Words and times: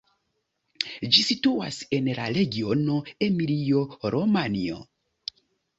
Ĝi 1.17 1.25
situas 1.27 1.77
en 1.99 2.09
la 2.21 2.27
regiono 2.39 2.99
Emilio-Romanjo. 3.29 4.85